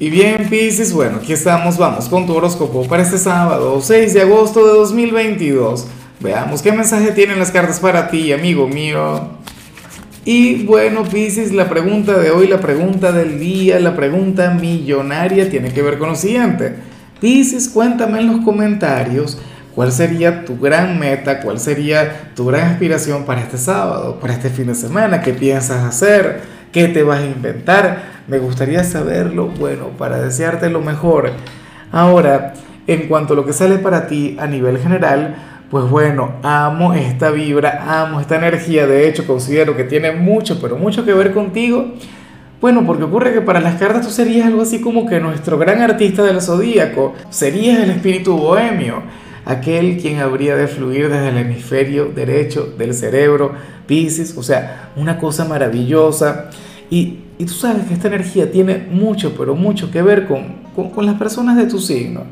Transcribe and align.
Y 0.00 0.10
bien, 0.10 0.48
Pisces, 0.48 0.92
bueno, 0.92 1.16
aquí 1.16 1.32
estamos, 1.32 1.76
vamos 1.76 2.08
con 2.08 2.24
tu 2.24 2.32
horóscopo 2.32 2.86
para 2.86 3.02
este 3.02 3.18
sábado, 3.18 3.80
6 3.82 4.14
de 4.14 4.20
agosto 4.22 4.64
de 4.64 4.72
2022. 4.74 5.88
Veamos 6.20 6.62
qué 6.62 6.70
mensaje 6.70 7.10
tienen 7.10 7.40
las 7.40 7.50
cartas 7.50 7.80
para 7.80 8.08
ti, 8.08 8.32
amigo 8.32 8.68
mío. 8.68 9.28
Y 10.24 10.62
bueno, 10.66 11.02
Pisces, 11.02 11.52
la 11.52 11.68
pregunta 11.68 12.16
de 12.16 12.30
hoy, 12.30 12.46
la 12.46 12.60
pregunta 12.60 13.10
del 13.10 13.40
día, 13.40 13.80
la 13.80 13.96
pregunta 13.96 14.54
millonaria 14.54 15.50
tiene 15.50 15.72
que 15.72 15.82
ver 15.82 15.98
con 15.98 16.10
lo 16.10 16.14
siguiente. 16.14 16.76
Pisces, 17.20 17.68
cuéntame 17.68 18.20
en 18.20 18.28
los 18.28 18.44
comentarios 18.44 19.36
cuál 19.74 19.90
sería 19.90 20.44
tu 20.44 20.60
gran 20.60 20.96
meta, 21.00 21.40
cuál 21.40 21.58
sería 21.58 22.32
tu 22.36 22.46
gran 22.46 22.70
aspiración 22.70 23.24
para 23.24 23.40
este 23.40 23.58
sábado, 23.58 24.20
para 24.20 24.34
este 24.34 24.48
fin 24.48 24.68
de 24.68 24.76
semana, 24.76 25.22
qué 25.22 25.32
piensas 25.32 25.82
hacer, 25.82 26.40
qué 26.70 26.86
te 26.86 27.02
vas 27.02 27.18
a 27.18 27.26
inventar 27.26 28.17
me 28.28 28.38
gustaría 28.38 28.84
saberlo, 28.84 29.46
bueno, 29.46 29.88
para 29.98 30.20
desearte 30.20 30.68
lo 30.70 30.80
mejor. 30.80 31.32
Ahora, 31.90 32.54
en 32.86 33.08
cuanto 33.08 33.32
a 33.32 33.36
lo 33.36 33.44
que 33.44 33.52
sale 33.52 33.78
para 33.78 34.06
ti 34.06 34.36
a 34.38 34.46
nivel 34.46 34.78
general, 34.78 35.36
pues 35.70 35.88
bueno, 35.88 36.34
amo 36.42 36.94
esta 36.94 37.30
vibra, 37.30 38.02
amo 38.02 38.20
esta 38.20 38.36
energía, 38.36 38.86
de 38.86 39.08
hecho 39.08 39.26
considero 39.26 39.76
que 39.76 39.84
tiene 39.84 40.12
mucho, 40.12 40.60
pero 40.60 40.76
mucho 40.76 41.04
que 41.04 41.12
ver 41.12 41.32
contigo. 41.32 41.94
Bueno, 42.60 42.84
porque 42.86 43.04
ocurre 43.04 43.32
que 43.32 43.40
para 43.40 43.60
las 43.60 43.76
cartas 43.76 44.06
tú 44.06 44.12
serías 44.12 44.46
algo 44.46 44.62
así 44.62 44.80
como 44.80 45.06
que 45.06 45.20
nuestro 45.20 45.58
gran 45.58 45.80
artista 45.80 46.22
del 46.22 46.40
zodíaco, 46.40 47.14
serías 47.30 47.78
el 47.80 47.90
espíritu 47.90 48.36
bohemio, 48.36 49.02
aquel 49.44 49.98
quien 49.98 50.18
habría 50.18 50.56
de 50.56 50.66
fluir 50.66 51.08
desde 51.08 51.28
el 51.28 51.38
hemisferio 51.38 52.06
derecho 52.06 52.66
del 52.76 52.94
cerebro, 52.94 53.52
Pisces, 53.86 54.36
o 54.36 54.42
sea, 54.42 54.90
una 54.96 55.18
cosa 55.18 55.44
maravillosa. 55.44 56.50
Y, 56.90 57.18
y 57.38 57.44
tú 57.44 57.52
sabes 57.52 57.86
que 57.86 57.94
esta 57.94 58.08
energía 58.08 58.50
tiene 58.50 58.86
mucho, 58.90 59.34
pero 59.36 59.54
mucho 59.54 59.90
que 59.90 60.02
ver 60.02 60.26
con, 60.26 60.58
con, 60.74 61.06
las 61.06 61.16
personas 61.16 61.56
de 61.56 61.66
tu 61.66 61.78
signo. 61.78 62.22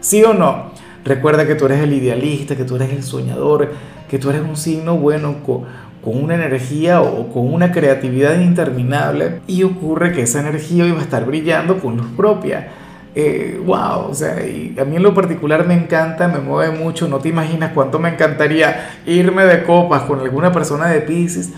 ¿Sí 0.00 0.22
o 0.24 0.34
no? 0.34 0.72
Recuerda 1.04 1.46
que 1.46 1.54
tú 1.54 1.66
eres 1.66 1.80
el 1.80 1.92
idealista, 1.92 2.56
que 2.56 2.64
tú 2.64 2.76
eres 2.76 2.90
el 2.90 3.02
soñador, 3.02 3.72
que 4.08 4.18
tú 4.18 4.30
eres 4.30 4.42
un 4.42 4.56
signo 4.56 4.96
bueno 4.96 5.42
con, 5.44 5.64
con 6.02 6.22
una 6.22 6.34
energía 6.34 7.00
o 7.00 7.28
con 7.32 7.52
una 7.52 7.70
creatividad 7.72 8.40
interminable 8.40 9.40
y 9.46 9.62
ocurre 9.62 10.12
que 10.12 10.22
esa 10.22 10.40
energía 10.40 10.86
iba 10.86 10.98
a 10.98 11.02
estar 11.02 11.24
brillando 11.24 11.78
con 11.78 11.96
luz 11.96 12.08
propia. 12.16 12.68
Eh, 13.14 13.60
wow, 13.64 14.10
o 14.10 14.14
sea, 14.14 14.46
y 14.46 14.76
a 14.78 14.84
mí 14.84 14.96
en 14.96 15.02
lo 15.02 15.12
particular 15.12 15.66
me 15.66 15.74
encanta, 15.74 16.28
me 16.28 16.38
mueve 16.38 16.76
mucho, 16.78 17.08
no 17.08 17.18
te 17.18 17.28
imaginas 17.28 17.72
cuánto 17.74 17.98
me 17.98 18.10
encantaría 18.10 18.90
irme 19.06 19.44
de 19.44 19.64
copas 19.64 20.02
con 20.02 20.20
alguna 20.20 20.52
persona 20.52 20.86
de 20.86 21.00
Pisces, 21.00 21.52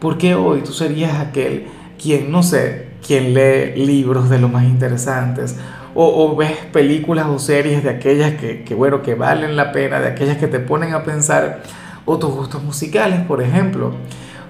porque 0.00 0.34
hoy 0.34 0.60
tú 0.60 0.72
serías 0.72 1.18
aquel 1.18 1.66
quien, 2.00 2.30
no 2.30 2.42
sé, 2.42 2.88
quien 3.06 3.34
lee 3.34 3.74
libros 3.76 4.30
de 4.30 4.38
lo 4.38 4.48
más 4.48 4.64
interesantes, 4.64 5.56
o, 5.94 6.36
ves 6.36 6.52
películas 6.72 7.26
o 7.26 7.40
series 7.40 7.82
de 7.82 7.90
aquellas 7.90 8.34
que, 8.34 8.62
que, 8.62 8.74
bueno, 8.74 9.02
que 9.02 9.16
valen 9.16 9.56
la 9.56 9.72
pena, 9.72 9.98
de 9.98 10.08
aquellas 10.08 10.36
que 10.36 10.46
te 10.46 10.60
ponen 10.60 10.94
a 10.94 11.02
pensar, 11.02 11.62
o 12.04 12.18
tus 12.18 12.30
gustos 12.30 12.62
musicales, 12.62 13.20
por 13.22 13.42
ejemplo, 13.42 13.92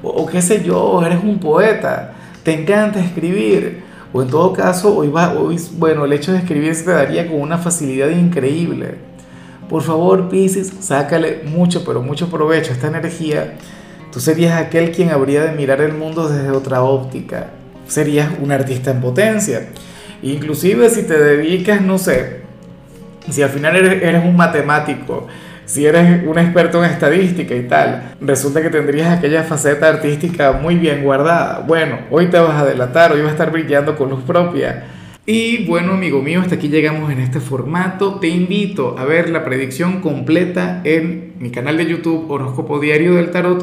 o, 0.02 0.26
qué 0.26 0.42
sé 0.42 0.62
yo, 0.62 1.02
eres 1.04 1.22
un 1.22 1.38
poeta, 1.38 2.12
te 2.42 2.52
encanta 2.52 3.00
escribir, 3.00 3.82
o 4.12 4.22
en 4.22 4.28
todo 4.28 4.52
caso, 4.52 4.94
hoy 4.96 5.08
va, 5.08 5.32
hoy, 5.32 5.58
bueno, 5.78 6.04
el 6.04 6.12
hecho 6.12 6.32
de 6.32 6.38
escribir 6.38 6.74
se 6.74 6.84
te 6.84 6.90
daría 6.90 7.26
con 7.26 7.40
una 7.40 7.58
facilidad 7.58 8.10
increíble. 8.10 8.96
Por 9.68 9.82
favor, 9.82 10.28
Pisces, 10.28 10.72
sácale 10.80 11.42
mucho, 11.44 11.84
pero 11.84 12.00
mucho 12.00 12.30
provecho 12.30 12.72
a 12.72 12.74
esta 12.74 12.86
energía 12.88 13.54
Tú 14.12 14.20
serías 14.20 14.60
aquel 14.60 14.90
quien 14.92 15.10
habría 15.10 15.44
de 15.44 15.52
mirar 15.52 15.80
el 15.80 15.92
mundo 15.92 16.28
desde 16.28 16.50
otra 16.50 16.82
óptica. 16.82 17.50
Serías 17.86 18.30
un 18.40 18.52
artista 18.52 18.90
en 18.90 19.00
potencia. 19.00 19.68
Inclusive 20.22 20.88
si 20.90 21.02
te 21.02 21.18
dedicas, 21.18 21.80
no 21.82 21.98
sé, 21.98 22.40
si 23.30 23.42
al 23.42 23.50
final 23.50 23.76
eres, 23.76 24.24
un 24.24 24.36
matemático, 24.36 25.26
si 25.64 25.86
eres 25.86 26.24
un 26.26 26.38
experto 26.38 26.82
en 26.82 26.90
estadística 26.90 27.54
y 27.54 27.68
tal, 27.68 28.14
resulta 28.20 28.62
que 28.62 28.70
tendrías 28.70 29.16
aquella 29.16 29.42
faceta 29.42 29.88
artística 29.88 30.52
muy 30.52 30.76
bien 30.76 31.04
guardada. 31.04 31.62
Bueno, 31.66 31.98
hoy 32.10 32.28
te 32.28 32.38
vas 32.38 32.60
a 32.60 32.64
delatar, 32.64 33.12
hoy 33.12 33.20
vas 33.20 33.30
a 33.30 33.32
estar 33.32 33.52
brillando 33.52 33.96
con 33.96 34.08
luz 34.08 34.22
propia. 34.22 34.84
Y 35.26 35.66
bueno, 35.66 35.92
amigo 35.92 36.22
mío, 36.22 36.40
hasta 36.40 36.54
aquí 36.54 36.68
llegamos 36.68 37.12
en 37.12 37.20
este 37.20 37.38
formato. 37.38 38.18
Te 38.18 38.28
invito 38.28 38.96
a 38.98 39.04
ver 39.04 39.28
la 39.28 39.44
predicción 39.44 40.00
completa 40.00 40.80
en 40.84 41.34
mi 41.38 41.50
canal 41.50 41.76
de 41.76 41.84
YouTube 41.84 42.30
Horóscopo 42.30 42.80
Diario 42.80 43.14
del 43.14 43.30
Tarot 43.30 43.62